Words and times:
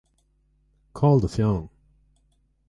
Cá 0.97 1.05
bhfuil 1.07 1.21
do 1.21 1.29
pheann 1.35 1.63